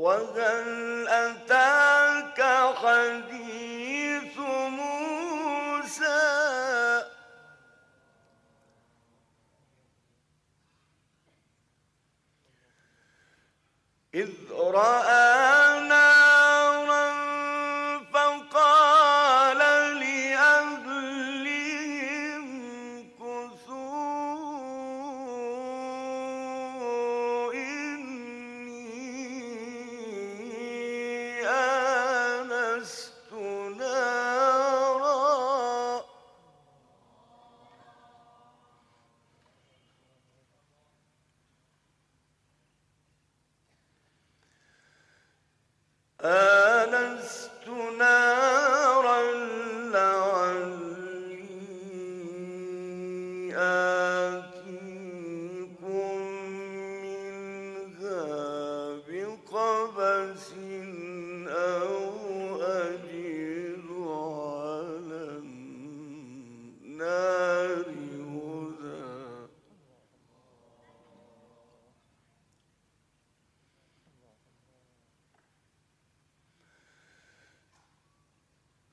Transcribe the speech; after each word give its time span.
أتاك 0.00 0.89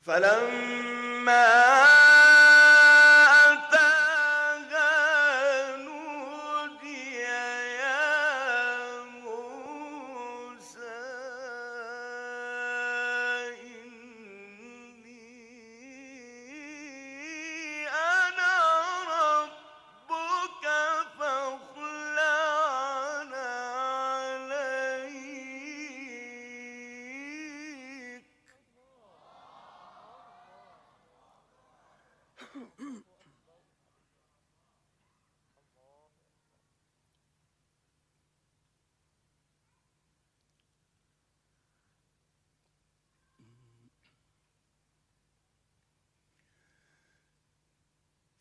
فلما 0.09 1.68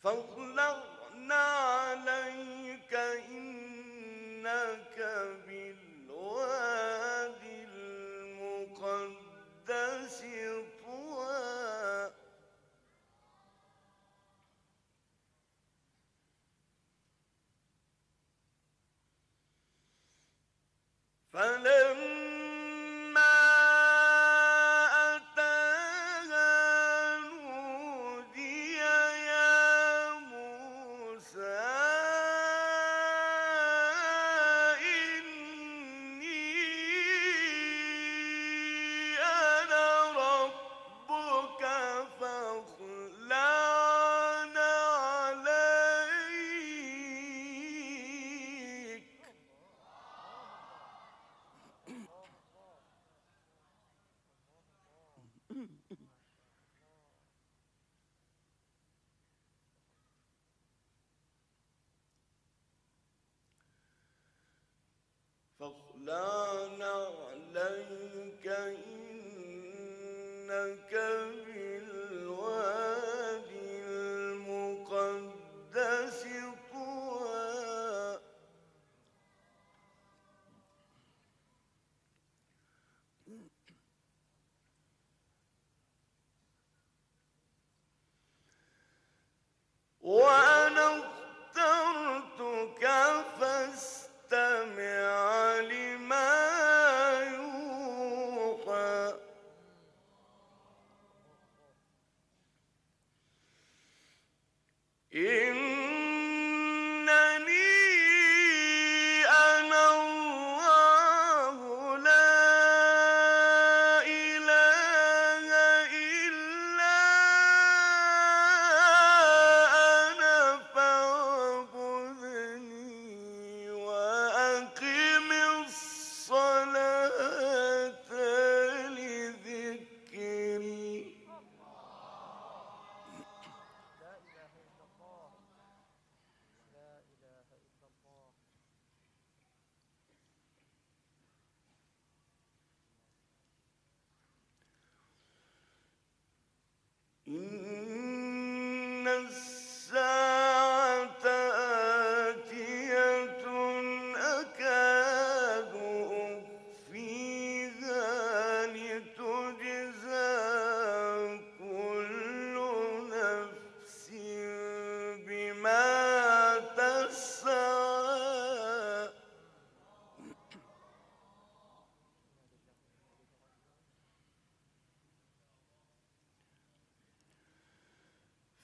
فاطلعنا 0.04 1.36
عليك 1.36 2.37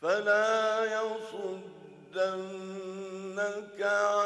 فلا 0.04 0.84
يصدنك 2.14 2.44
عنها 3.82 4.23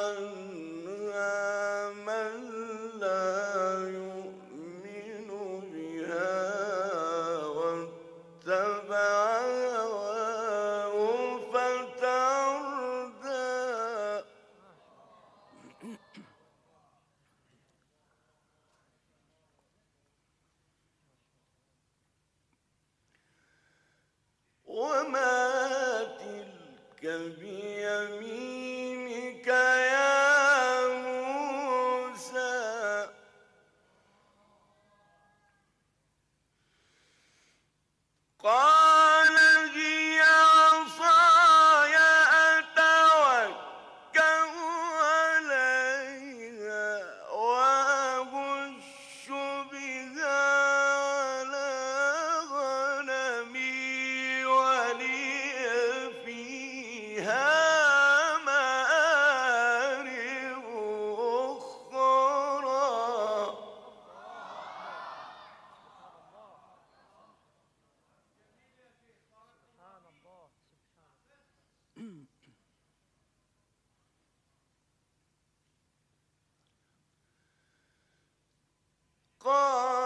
Oh. 79.50 79.97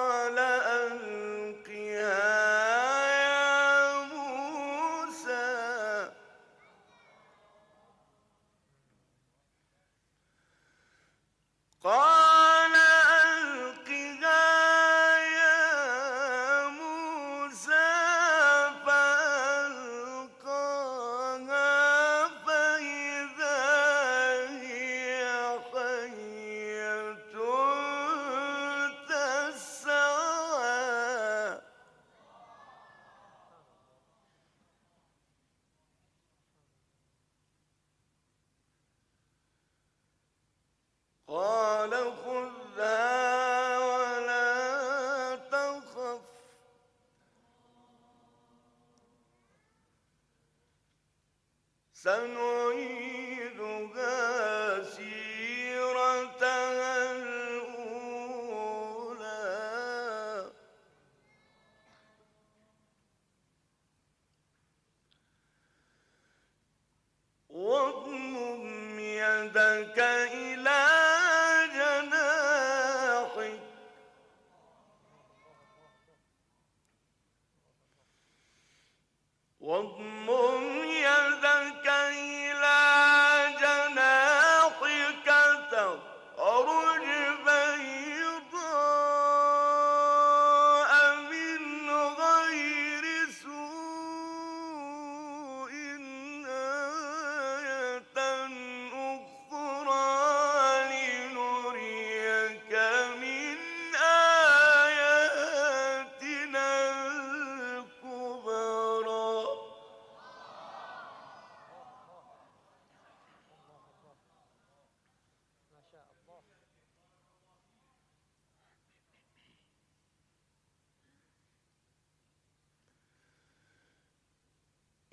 سنعيدها 52.04 52.61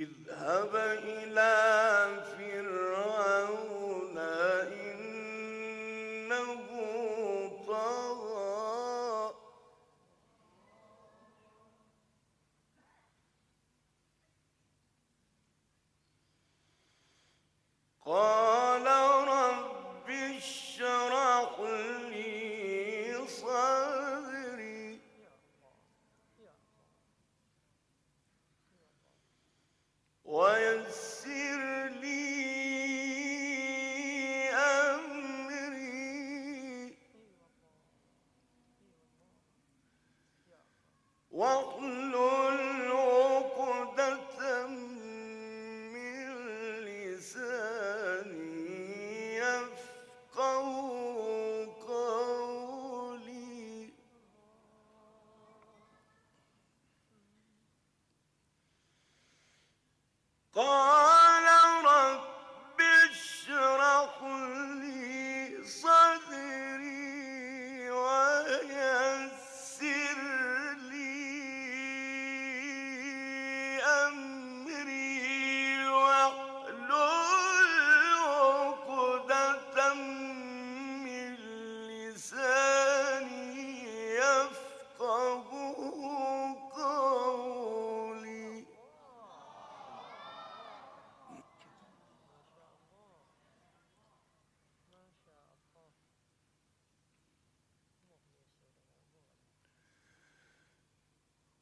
اذهب 0.00 0.87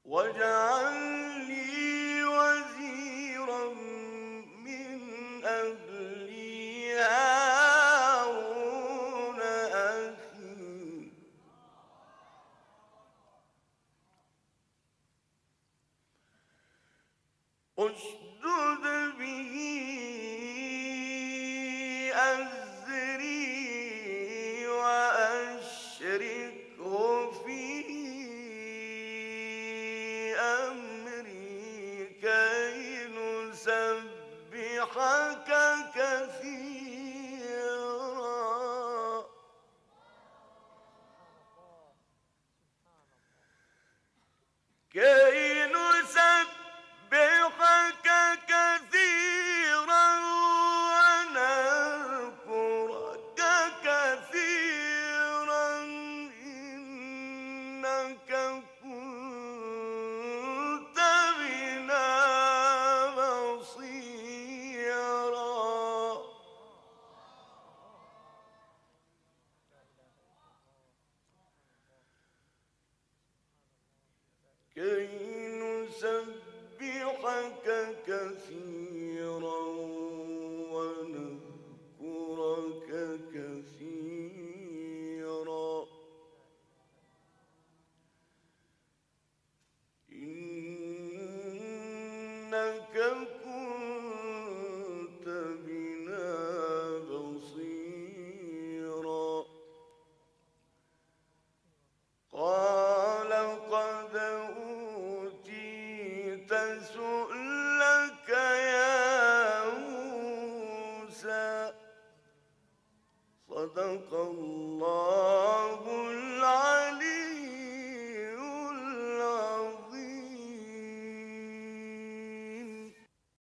واجعل 0.06 0.94
لي 1.48 2.24
وزيرا 2.24 3.74
من 4.64 5.00
أهلي 5.44 6.96
أخي 9.72 11.10
أشدد 17.78 18.84
به 19.18 19.54
أزري 22.14 22.65
Welcome 92.96 93.35